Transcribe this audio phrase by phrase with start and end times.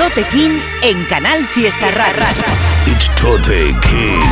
[0.00, 2.24] Tote King en Canal Fiesta Rara.
[2.86, 4.22] It's Tote King.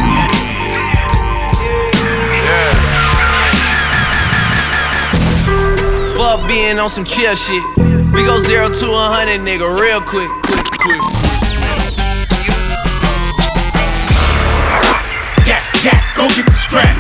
[6.16, 7.62] Fuck being on some chill shit.
[7.76, 11.00] We go zero to a hundred, nigga, real quick, quick, quick.
[15.46, 16.96] Yeah, yeah, go get the strap.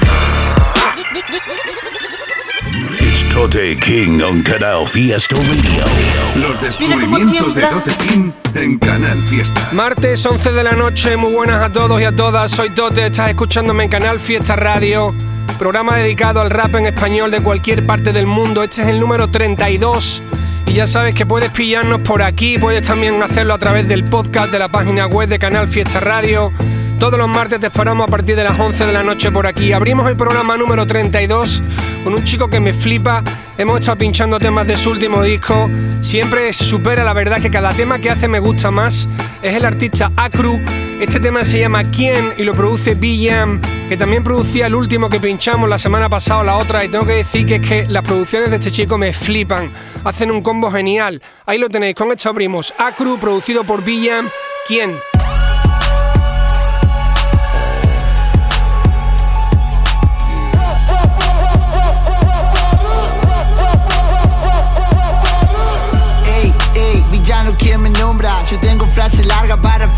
[3.38, 6.48] Tote King on Canal Fiesta Radio.
[6.48, 9.68] Los descubrimientos de Tote King en Canal Fiesta.
[9.70, 12.50] Martes 11 de la noche, muy buenas a todos y a todas.
[12.50, 15.14] Soy Tote, estás escuchándome en Canal Fiesta Radio,
[15.56, 18.64] programa dedicado al rap en español de cualquier parte del mundo.
[18.64, 20.20] Este es el número 32
[20.66, 24.50] y ya sabes que puedes pillarnos por aquí, puedes también hacerlo a través del podcast
[24.50, 26.52] de la página web de Canal Fiesta Radio.
[26.98, 29.72] Todos los martes te esperamos a partir de las 11 de la noche por aquí.
[29.72, 31.62] Abrimos el programa número 32
[32.02, 33.22] con un chico que me flipa.
[33.56, 35.70] Hemos estado pinchando temas de su último disco.
[36.00, 39.08] Siempre se supera, la verdad que cada tema que hace me gusta más.
[39.42, 40.60] Es el artista Acru.
[41.00, 42.34] Este tema se llama ¿Quién?
[42.36, 46.56] y lo produce B-Jam, que también producía el último que pinchamos la semana pasada la
[46.56, 46.84] otra.
[46.84, 49.70] Y tengo que decir que es que las producciones de este chico me flipan.
[50.02, 51.22] Hacen un combo genial.
[51.46, 52.74] Ahí lo tenéis, con esto abrimos.
[52.76, 54.28] Acru, producido por B-Jam.
[54.66, 54.96] ¿Quién?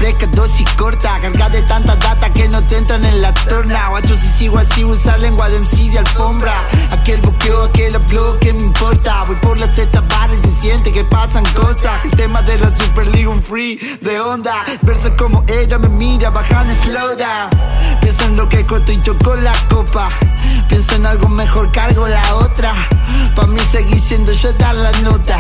[0.01, 3.91] Fresca, dosis corta Carga de tanta data que no te entran en la torna.
[3.91, 6.67] Guacho, si sigo así, usar lengua de MC de alfombra.
[6.91, 9.25] Aquel boqueo, aquel upload, ¿qué me importa?
[9.25, 12.03] Voy por la Z bar y se siente que pasan cosas.
[12.05, 14.65] El tema de la Super League, un free de onda.
[14.81, 17.51] Verso como ella me mira, bajando slow down.
[18.01, 20.09] Pienso en lo que corto y yo con la copa
[20.71, 22.73] Pienso en algo mejor, cargo la otra.
[23.35, 25.37] Pa' mí seguir siendo yo dar la nota.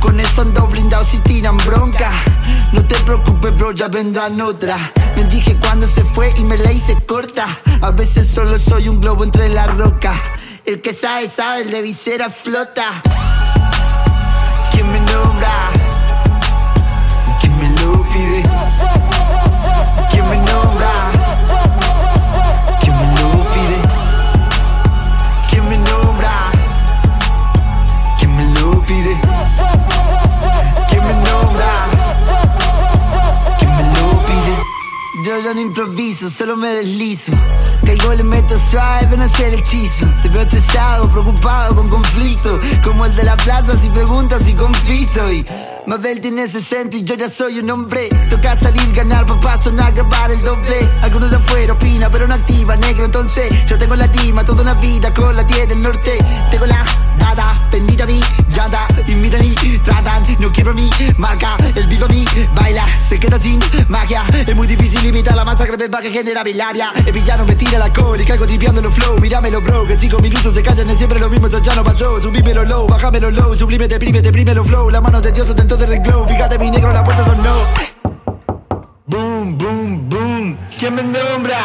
[0.00, 2.10] Con eso ando blindado si tiran bronca.
[2.72, 4.80] No te preocupes bro, ya vendrán otras.
[5.14, 7.46] Me dije cuando se fue y me la hice corta.
[7.80, 10.20] A veces solo soy un globo entre la roca.
[10.64, 13.02] El que sabe, sabe, el de visera flota.
[14.72, 15.70] ¿Quién me nombra?
[17.40, 19.05] ¿Quién me lo pide?
[35.46, 37.30] Yo ya no improviso, solo me deslizo.
[37.86, 40.06] Caigo, le meto suave, pero no sé el hechizo.
[40.20, 42.60] Te veo estresado, preocupado, con conflicto.
[42.82, 45.32] Como el de la plaza, si preguntas y compito.
[45.32, 45.46] Y
[45.86, 48.08] Mabel tiene 60 y yo ya soy un hombre.
[48.28, 50.76] Toca salir, ganar, papá, sonar, grabar el doble.
[51.00, 53.04] Algunos de afuera opina, pero no activa, negro.
[53.04, 56.18] Entonces, yo tengo la rima, toda una vida con la 10 del norte.
[56.50, 56.84] Tengo la
[57.20, 58.88] dada, bendita mi llanta.
[59.06, 61.56] Invitan y tratan, no quiero mi marca.
[61.74, 64.24] El vivo mí baila, se queda sin magia.
[64.46, 66.92] Es muy difícil imitar la masacre verbal que genera bilaria.
[67.04, 69.18] El villano me tira la y caigo tripeando los flow.
[69.20, 71.84] Míramelo, bro, que en cinco minutos se callan, es siempre lo mismo, eso ya no
[71.84, 72.20] pasó.
[72.20, 74.90] Subímelo low, bájamelo low, sublime, deprime, deprime flow.
[74.90, 76.28] La mano de Dios dentro del renglón.
[76.28, 77.66] Fíjate, mi negro, la puerta sonó.
[79.06, 80.58] Boom, boom, boom.
[80.78, 81.58] ¿Quién me nombra?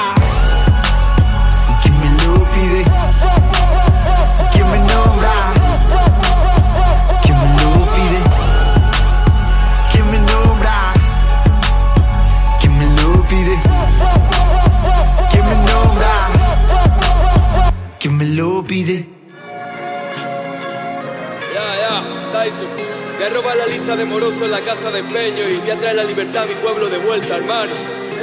[24.22, 27.38] En la casa de empeño y voy a la libertad a mi pueblo de vuelta,
[27.38, 27.72] hermano.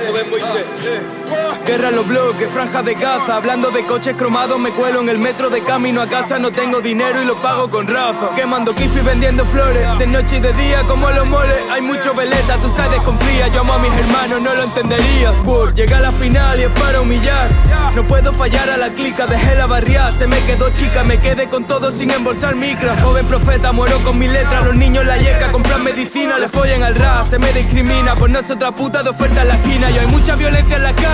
[0.06, 1.17] Joven Moisés.
[1.66, 3.36] Guerra los bloques, franja de caza.
[3.36, 6.38] Hablando de coches cromados, me cuelo en el metro de camino a casa.
[6.38, 8.34] No tengo dinero y lo pago con Rafa.
[8.34, 9.86] Quemando kifi vendiendo flores.
[9.98, 11.56] De noche y de día, como los moles.
[11.70, 13.48] Hay mucho veleta, tú sabes, desconfía.
[13.48, 15.34] Yo amo a mis hermanos, no lo entenderías.
[15.44, 17.48] Por llega a la final y es para humillar.
[17.94, 20.16] No puedo fallar a la clica, dejé la barriada.
[20.16, 22.96] Se me quedó chica, me quedé con todo sin embolsar micra.
[23.02, 24.62] Joven profeta, muero con mi letra.
[24.62, 27.28] Los niños la yeca, compran medicina, le follan al rap.
[27.28, 29.90] Se me discrimina, es otra puta de oferta en la esquina.
[29.90, 31.08] Y hay mucha violencia en la calle,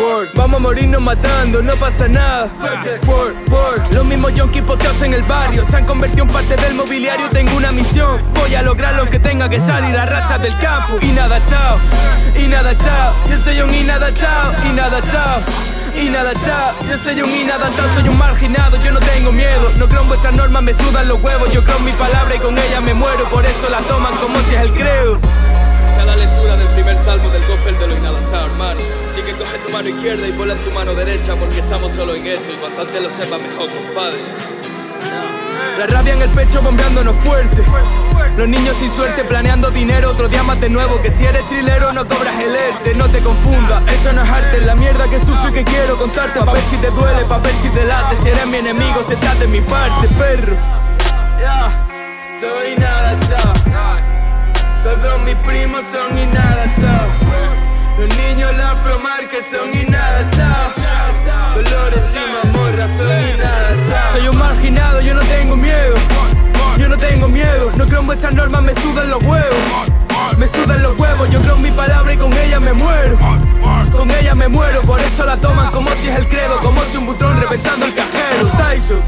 [0.00, 0.30] Word.
[0.34, 2.48] Vamos a morirnos matando, no pasa nada.
[3.06, 3.92] Word, word.
[3.92, 7.28] Los mismos yonkis poteados en el barrio se han convertido en parte del mobiliario.
[7.30, 10.98] Tengo una misión, voy a lograr lo que tenga que salir a rachas del campo.
[11.02, 11.78] Inadaptado,
[12.38, 13.14] inadaptado.
[13.28, 15.42] Yo soy un inadaptado, inadaptado.
[15.94, 20.08] Inadaptado, yo soy un inadaptado, soy un marginado, yo no tengo miedo No creo en
[20.08, 22.94] vuestras normas, me sudan los huevos Yo creo en mi palabra y con ella me
[22.94, 25.39] muero Por eso la toman como si es el creo
[26.04, 28.80] La lectura del primer salmo del gospel de lo inadaptado, hermano.
[29.06, 32.14] Así que coge tu mano izquierda y ponla en tu mano derecha, porque estamos solo
[32.14, 34.18] en esto y bastante lo sepa mejor, compadre.
[35.78, 37.64] La rabia en el pecho bombeándonos fuerte.
[38.36, 41.00] Los niños sin suerte planeando dinero, otro día más de nuevo.
[41.02, 43.82] Que si eres trilero no cobras el este, no te confundas.
[43.86, 46.40] Esto no es arte, la mierda que sufro y que quiero contarte.
[46.40, 48.16] Pa' ver si te duele, pa' ver si te late.
[48.22, 50.56] Si eres mi enemigo, se de mi parte, perro.
[51.40, 51.86] Ya,
[52.40, 53.69] soy nada,
[54.82, 56.66] Todos mis primos son nada,
[57.98, 60.74] Los niños la afromar que son nada,
[61.54, 65.96] Dolores y mamorras son nada, Soy un marginado, yo no tengo miedo.
[66.78, 69.58] Yo no tengo miedo, no creo en vuestras normas, me sudan los huevos.
[70.38, 73.18] Me sudan los huevos, yo creo en mi palabra y con ella me muero.
[73.92, 76.96] Con ella me muero, por eso la toman como si es el credo, como si
[76.96, 78.48] un butrón reventando el cajero.
[78.56, 79.00] Tyson.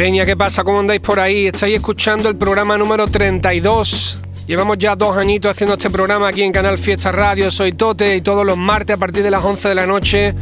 [0.00, 0.64] Peña, ¿qué pasa?
[0.64, 1.48] ¿Cómo andáis por ahí?
[1.48, 4.16] Estáis escuchando el programa número 32.
[4.46, 7.50] Llevamos ya dos añitos haciendo este programa aquí en Canal Fiesta Radio.
[7.50, 10.34] Soy Tote y todos los martes a partir de las 11 de la noche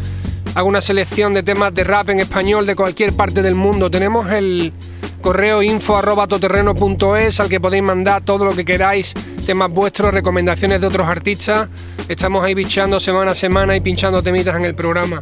[0.55, 3.91] hago una selección de temas de rap en español de cualquier parte del mundo.
[3.91, 4.73] Tenemos el
[5.21, 9.13] correo info arroba toterreno.es al que podéis mandar todo lo que queráis,
[9.45, 11.69] temas vuestros, recomendaciones de otros artistas.
[12.09, 15.21] Estamos ahí bichando semana a semana y pinchando temitas en el programa.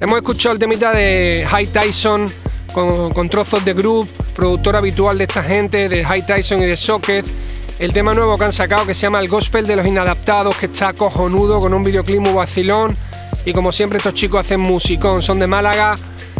[0.00, 2.32] Hemos escuchado el temita de High Tyson
[2.74, 7.24] con, trozos de group, productor habitual de esta gente, de High Tyson y de Socket.
[7.78, 10.66] El tema nuevo que han sacado que se llama El Gospel de los Inadaptados, que
[10.66, 12.96] está cojonudo con un videoclip muy vacilón.
[13.44, 15.96] Y como siempre estos chicos hacen musicón, son de Málaga,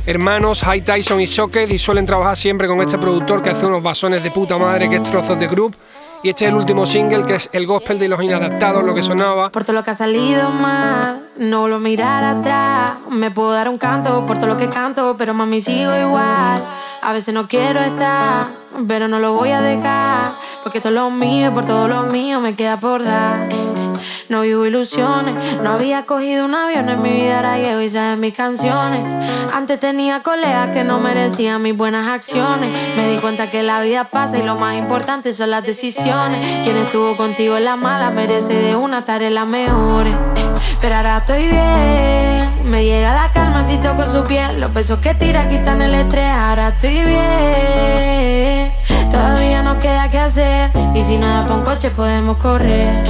[0.06, 3.82] hermanos High Tyson y Socket y suelen trabajar siempre con este productor que hace unos
[3.82, 5.76] basones de puta madre que es trozos de group.
[6.24, 9.02] Y este es el último single que es El Gospel de los Inadaptados, lo que
[9.02, 9.50] sonaba.
[9.50, 12.92] Por todo lo que ha salido mal, no lo mirar atrás.
[13.10, 16.62] Me puedo dar un canto por todo lo que canto, pero mami sigo igual.
[17.02, 18.46] A veces no quiero estar,
[18.88, 20.32] pero no lo voy a dejar.
[20.62, 23.63] Porque todo lo mío, por todo lo mío me queda por dar.
[24.28, 28.20] No vivo ilusiones, no había cogido un avión en mi vida, ahora llevo y en
[28.20, 29.02] mis canciones.
[29.52, 32.72] Antes tenía colegas que no merecían mis buenas acciones.
[32.96, 36.62] Me di cuenta que la vida pasa y lo más importante son las decisiones.
[36.62, 40.14] Quien estuvo contigo en la mala merece de una estar en las mejores.
[40.80, 44.58] Pero ahora estoy bien, me llega la calma si toco su piel.
[44.60, 48.72] Los besos que tira quitan el estrés, ahora estoy bien.
[49.10, 53.04] Todavía no queda que hacer, y si no da pa' un coche podemos correr.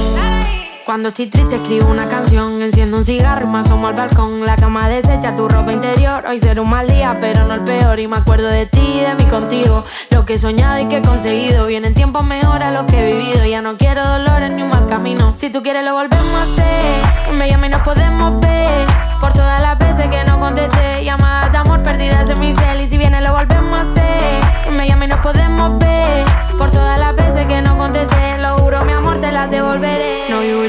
[0.85, 4.45] Cuando estoy triste escribo una canción, enciendo un cigarro y me asomo al balcón.
[4.45, 6.23] La cama deshecha, tu ropa interior.
[6.29, 7.99] Hoy será un mal día, pero no el peor.
[7.99, 9.83] Y me acuerdo de ti, de mí contigo.
[10.11, 11.65] Lo que he soñado y que he conseguido.
[11.65, 13.43] Vienen tiempos mejores a los que he vivido.
[13.47, 15.33] Ya no quiero dolores ni un mal camino.
[15.33, 17.33] Si tú quieres lo volvemos a hacer.
[17.33, 19.14] Me llama y nos podemos ver.
[19.19, 21.03] Por todas las veces que no contesté.
[21.03, 22.81] Llamadas de amor perdidas en mi cel.
[22.81, 24.71] Y si viene lo volvemos a hacer.
[24.71, 26.25] Me llama y nos podemos ver.
[26.57, 28.37] Por todas las veces que no contesté.
[28.39, 30.25] Lo juro, mi amor, te las devolveré.
[30.29, 30.65] No vivo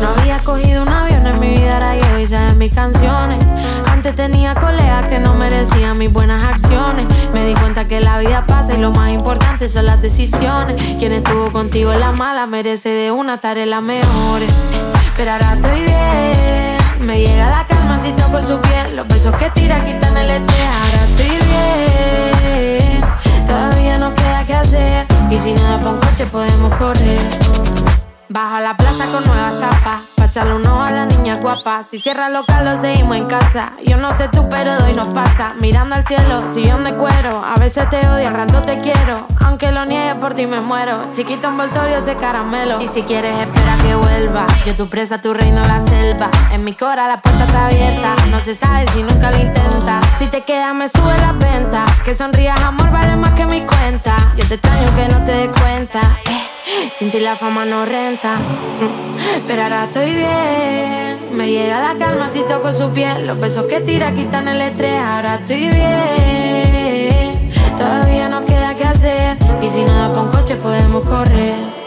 [0.00, 3.38] no había cogido un avión en mi vida, ahora llevo y en mis canciones.
[3.86, 7.06] Antes tenía colegas que no merecían mis buenas acciones.
[7.32, 10.82] Me di cuenta que la vida pasa y lo más importante son las decisiones.
[10.98, 14.52] Quien estuvo contigo en la mala merece de una estar en las mejores.
[15.16, 16.61] Pero ahora estoy bien.
[17.02, 18.96] Me llega la calma si toco su piel.
[18.96, 20.68] Los besos que tira quitan el estrés.
[20.82, 21.36] Ahora estoy
[22.78, 23.46] bien.
[23.46, 25.06] Todavía no queda que hacer.
[25.28, 27.20] Y si no da un coche podemos correr.
[28.28, 30.21] Bajo la plaza con nuevas zapas.
[30.32, 31.82] Pa' echarle un ojo a la niña guapa.
[31.82, 33.74] Si cierra local, lo seguimos en casa.
[33.84, 35.52] Yo no sé tú, pero doy nos pasa.
[35.60, 37.44] Mirando al cielo, sillón de cuero.
[37.44, 39.26] A veces te odio, al rato te quiero.
[39.40, 41.12] Aunque lo niegue por ti me muero.
[41.12, 42.80] Chiquito envoltorio, ese caramelo.
[42.80, 44.46] Y si quieres, espera que vuelva.
[44.64, 46.30] Yo tu presa, tu reino, la selva.
[46.50, 48.16] En mi cora la puerta está abierta.
[48.30, 50.00] No se sabe si nunca lo intenta.
[50.22, 51.84] Si te quedas, me sube la venta.
[52.04, 54.14] Que sonrías, amor, vale más que mi cuenta.
[54.36, 56.00] Yo te extraño que no te des cuenta.
[56.30, 56.90] Eh.
[56.96, 58.40] Sin ti la fama no renta.
[59.48, 61.18] Pero ahora estoy bien.
[61.32, 63.26] Me llega la calma si toco su piel.
[63.26, 65.02] Los besos que tira quitan el estrés.
[65.02, 67.50] Ahora estoy bien.
[67.76, 69.36] Todavía no queda que hacer.
[69.60, 71.81] Y si no da pa' un coche podemos correr.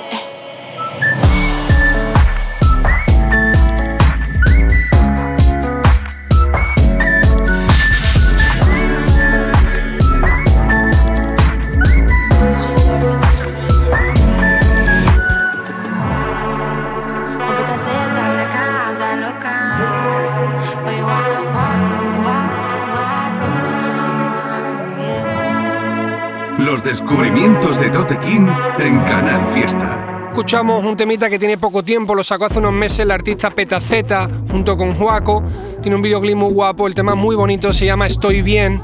[26.57, 32.21] Los descubrimientos de Totequín en Canal Fiesta escuchamos un temita que tiene poco tiempo, lo
[32.21, 35.41] sacó hace unos meses el artista Petaceta junto con Juaco.
[35.81, 38.81] Tiene un videoclip muy guapo, el tema muy bonito, se llama Estoy Bien.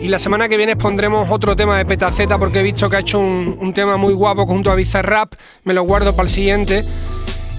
[0.00, 3.00] Y la semana que viene pondremos otro tema de Petaceta porque he visto que ha
[3.00, 6.84] hecho un, un tema muy guapo junto a Bizarrap, me lo guardo para el siguiente.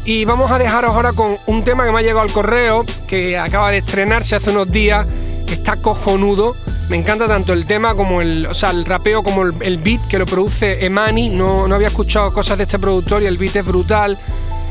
[0.05, 3.37] Y vamos a dejaros ahora con un tema que me ha llegado al correo, que
[3.37, 5.05] acaba de estrenarse hace unos días,
[5.45, 6.55] que está cojonudo
[6.89, 10.19] me encanta tanto el tema como el, o sea, el rapeo como el, beat que
[10.19, 11.29] lo produce Emani.
[11.29, 14.17] No, no había escuchado cosas de este productor y el beat es brutal.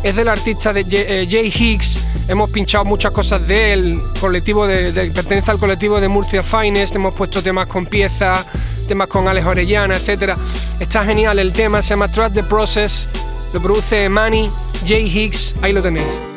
[0.03, 1.99] Es del artista de eh, Jay Higgs.
[2.29, 4.01] Hemos pinchado muchas cosas de él.
[4.21, 6.95] Colectivo de, pertenece al colectivo de Murcia Finest.
[6.95, 8.45] Hemos puesto temas con piezas,
[8.87, 10.35] temas con Alex Orellana, etc.
[10.79, 11.83] Está genial el tema.
[11.83, 13.09] Se llama Trust the Process.
[13.55, 14.51] Lo produce Manny,
[14.85, 16.34] Jay Hicks, ahí lo tenéis.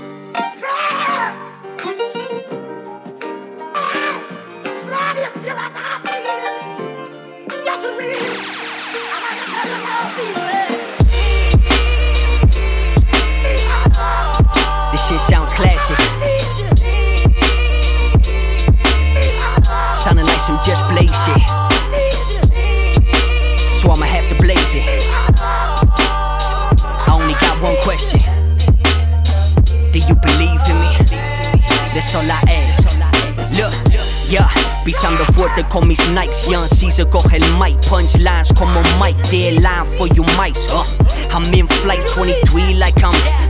[35.48, 36.48] Fuerte con mis Nikes.
[36.48, 39.22] Young Caesar coge el mic, punchlines como Mike.
[39.30, 40.68] Deadline for you mics.
[40.70, 40.84] Uh,
[41.32, 43.47] I'm in flight 23 like I'm.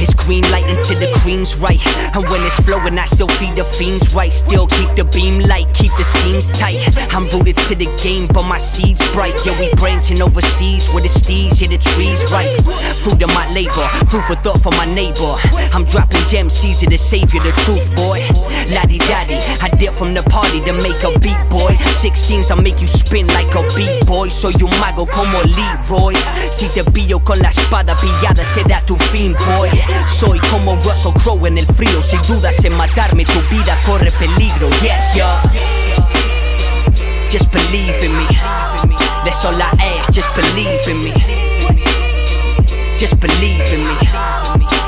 [0.00, 1.80] It's green light until the cream's right.
[2.14, 4.32] And when it's flowing, I still feed the fiends right.
[4.32, 6.78] Still keep the beam light, keep the seams tight.
[7.14, 9.34] I'm rooted to the game, but my seeds bright.
[9.44, 12.50] Yeah, we branching overseas with the steeds, yeah, the trees right.
[13.02, 15.34] Fruit of my labor, food for thought for my neighbor.
[15.72, 18.24] I'm dropping gems, Caesar the savior, the truth, boy.
[18.72, 21.72] Laddie daddy, I dip from the party to make a beat, boy.
[22.02, 24.28] 16s, I make you spin like a beat, boy.
[24.28, 26.14] Soy un mago como Leroy.
[26.50, 29.70] Si te pillo con la espada pillada, será tu fin, boy.
[30.06, 34.68] Soy como Russell Crowe en el frío, sin dudas en matarme, tu vida corre peligro.
[34.82, 35.42] Yes, yeah.
[37.30, 38.26] Just believe in me.
[39.24, 41.12] That's all I ask, just believe in me.
[42.98, 43.96] Just believe in me.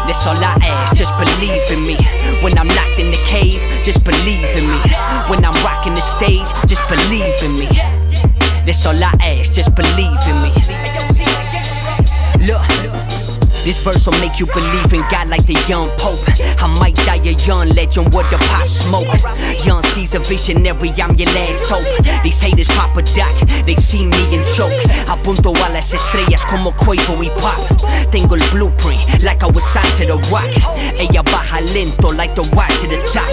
[0.06, 1.96] That's all I ask, just believe in me.
[2.42, 4.78] When I'm locked in the cave, just believe in me.
[5.28, 7.68] When I'm rocking the stage, just believe in me.
[8.64, 10.85] That's all I ask, just believe in me.
[13.66, 16.22] This verse will make you believe in God like the young Pope.
[16.62, 19.10] I might die a young legend with the pop smoke.
[19.66, 21.82] Young Caesar visionary, I'm your last hope.
[22.22, 23.34] These haters pop a doc,
[23.66, 24.70] they see me and choke.
[25.10, 27.58] Apunto a las estrellas como Quavo y Pop.
[28.12, 30.46] Tengo el blueprint, like I was signed to the rock.
[30.94, 33.26] Ella baja lento, like the rise to the top.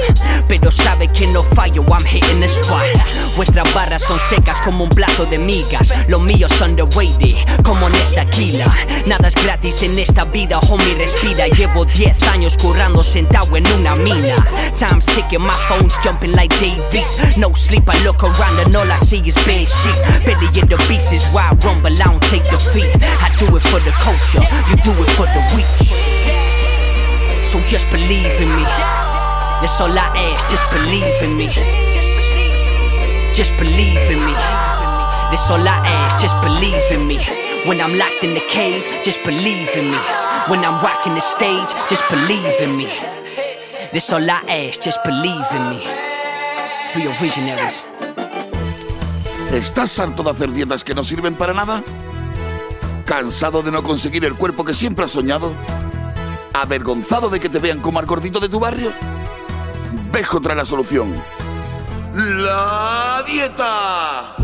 [0.47, 2.89] Pero sabe que no fallo, I'm hitting the spot.
[3.35, 5.93] Vuestras barras son secas como un plato de migas.
[6.07, 8.65] Los míos underrated, como en esta quila.
[9.05, 11.47] Nada es gratis en esta vida, homie, respira.
[11.47, 14.35] Llevo 10 años currando sentado en una mina.
[14.77, 17.37] Time's ticking, my phone's jumping like Davies.
[17.37, 20.25] No sleep, I look around and all I see is bad shit.
[20.25, 22.89] Belly in the beast is why I rumble, I don't take defeat.
[23.21, 25.67] I do it for the culture, you do it for the weak.
[27.43, 28.63] So just believe in me.
[29.61, 31.47] That's all I ask, just believe in me.
[33.33, 34.33] Just believe in me.
[34.33, 37.52] That's all I ask, just believe in me.
[37.65, 39.97] When I'm locked in the cave, just believe in me.
[40.49, 42.89] When I'm rocking the stage, just believe in me.
[43.93, 45.79] This all I ask, just believe in me.
[46.91, 47.85] For your visionaries.
[49.53, 51.81] ¿Estás harto de hacer dietas que no sirven para nada?
[53.05, 55.53] ¿Cansado de no conseguir el cuerpo que siempre has soñado?
[56.53, 58.91] ¿Avergonzado de que te vean como al gordito de tu barrio?
[60.11, 61.15] Vejo trae la solución.
[62.13, 64.42] ¡La dieta!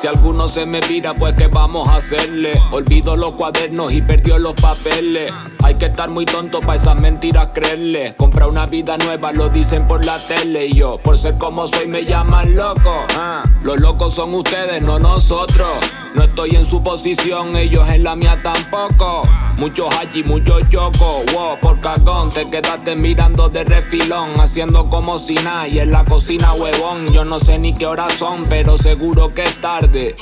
[0.00, 2.62] Si alguno se me vira, pues que vamos a hacerle.
[2.70, 5.32] Olvido los cuadernos y perdió los papeles.
[5.60, 8.14] Hay que estar muy tonto para esas mentiras creerle.
[8.16, 10.66] Compra una vida nueva, lo dicen por la tele.
[10.66, 13.06] Y yo, por ser como soy, me llaman loco.
[13.18, 15.66] Ah, los locos son ustedes, no nosotros.
[16.14, 19.28] No estoy en su posición, ellos en la mía tampoco.
[19.58, 21.24] Muchos allí, muchos chocos.
[21.32, 24.40] Wow, por cagón, te quedaste mirando de refilón.
[24.40, 25.68] Haciendo como si nada.
[25.68, 27.12] Y en la cocina, huevón.
[27.12, 30.16] Yo no sé ni qué horas son, pero seguro que es tarde.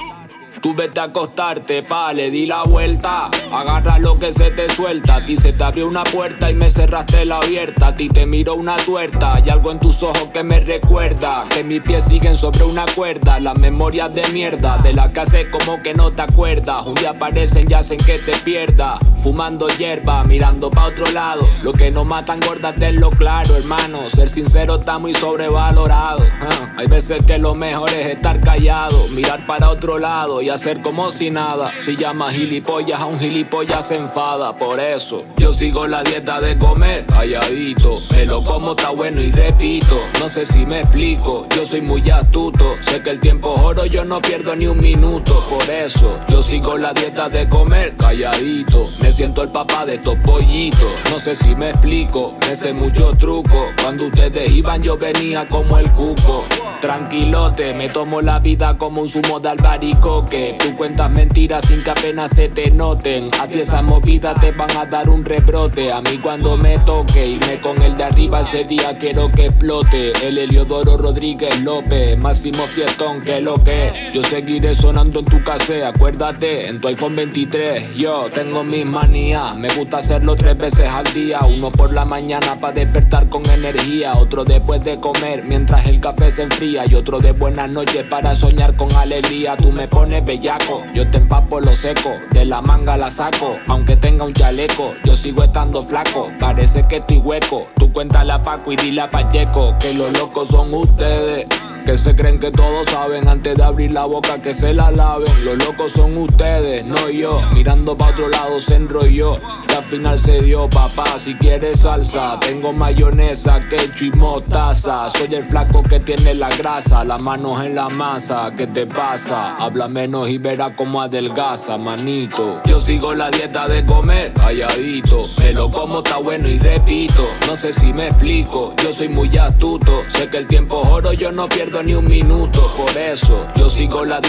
[0.66, 3.30] Tú vete a acostarte, pa, le di la vuelta.
[3.52, 5.14] Agarra lo que se te suelta.
[5.14, 7.87] A ti se te abrió una puerta y me cerraste la abierta.
[7.87, 9.37] A ti te miro una tuerta.
[9.37, 11.44] Hay algo en tus ojos que me recuerda.
[11.50, 13.38] Que mis pies siguen sobre una cuerda.
[13.38, 14.78] Las memorias de mierda.
[14.78, 16.85] De la que hace como que no te acuerdas.
[16.85, 18.99] Un día aparecen y hacen que te pierda.
[19.18, 21.49] Fumando hierba, mirando pa' otro lado.
[21.62, 24.11] Lo que no matan gorda, lo claro, hermano.
[24.11, 26.25] Ser sincero está muy sobrevalorado.
[26.40, 28.96] Ah, hay veces que lo mejor es estar callado.
[29.14, 31.70] Mirar para otro lado y hacer como si nada.
[31.78, 34.54] Si llama gilipollas a un gilipollas se enfada.
[34.54, 37.96] Por eso yo sigo la dieta de comer calladito.
[38.08, 39.96] Pero como está bueno y repito.
[40.18, 42.75] No sé si me explico, yo soy muy astuto.
[42.80, 45.34] Sé que el tiempo es oro, yo no pierdo ni un minuto.
[45.50, 48.86] Por eso yo sigo la dieta de comer calladito.
[49.02, 50.90] Me siento el papá de estos pollitos.
[51.10, 53.66] No sé si me explico, me sé mucho truco.
[53.82, 56.44] Cuando ustedes iban, yo venía como el cuco.
[56.80, 60.36] Tranquilote, me tomo la vida como un zumo de albaricoque.
[60.59, 63.31] Tú cuentas mentiras sin que apenas se te noten.
[63.40, 65.90] A ti esas movidas te van a dar un rebrote.
[65.90, 69.47] A mí cuando me toque y me con el de arriba ese día quiero que
[69.47, 70.12] explote.
[70.26, 74.11] El Heliodoro Rodríguez López, máximo fiestón que lo que.
[74.12, 77.97] Yo seguiré sonando en tu casa, acuérdate, en tu iPhone 23.
[77.97, 81.40] Yo tengo mis manías, me gusta hacerlo tres veces al día.
[81.47, 86.31] Uno por la mañana para despertar con energía, otro después de comer mientras el café
[86.31, 89.57] se enfría y otro de buenas noches para soñar con alegría.
[89.57, 93.97] Tú me pones bellaco, yo te empapo lo seco, de la manga la saco, aunque
[93.97, 97.68] tenga un chaleco, yo sigo estando flaco, parece que estoy hueco.
[97.78, 101.47] Tú cuéntale a Paco y dile a Pacheco que los locos son ustedes.
[101.87, 105.33] Que se creen que todos saben antes de abrir la boca que se la laven.
[105.45, 107.40] Los locos son ustedes, no yo.
[107.52, 109.37] Mirando pa' otro lado se enrolló.
[109.71, 111.16] Y al final se dio, papá.
[111.21, 115.09] Si quieres salsa, tengo mayonesa, ketchup y mostaza.
[115.11, 118.50] Soy el flaco que tiene la grasa, las manos en la masa.
[118.57, 119.57] ¿Qué te pasa?
[119.57, 122.62] Habla menos y verá cómo adelgaza, manito.
[122.64, 125.23] Yo sigo la dieta de comer calladito.
[125.38, 127.23] Me lo como, está bueno y repito.
[127.47, 130.02] No sé si me explico, yo soy muy astuto.
[130.09, 132.61] Sé que el tiempo es oro, yo no pierdo ni un minuto.
[132.76, 133.71] Por eso yo
[134.04, 134.21] la.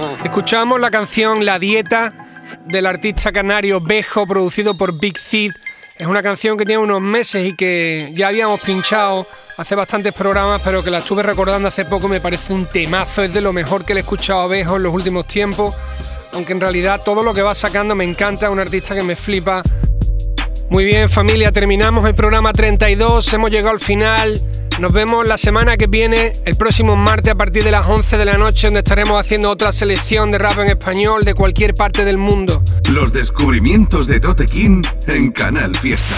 [0.00, 0.16] Ah.
[0.24, 2.12] Escuchamos la canción La Dieta
[2.66, 5.52] del artista canario Bejo, producido por Big Seed.
[5.96, 10.60] Es una canción que tiene unos meses y que ya habíamos pinchado hace bastantes programas,
[10.64, 12.08] pero que la estuve recordando hace poco.
[12.08, 14.82] Me parece un temazo, es de lo mejor que le he escuchado a Bejo en
[14.82, 15.74] los últimos tiempos
[16.32, 19.62] aunque en realidad todo lo que va sacando me encanta, un artista que me flipa.
[20.70, 24.40] Muy bien familia, terminamos el programa 32, hemos llegado al final.
[24.80, 28.24] Nos vemos la semana que viene, el próximo martes a partir de las 11 de
[28.24, 32.16] la noche, donde estaremos haciendo otra selección de rap en español de cualquier parte del
[32.16, 32.62] mundo.
[32.88, 36.16] Los descubrimientos de Tote King en Canal Fiesta.